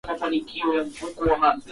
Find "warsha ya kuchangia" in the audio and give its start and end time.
0.03-0.83